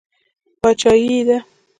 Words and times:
باچایي 0.61 1.07
یې 1.15 1.21
ده. 1.27 1.37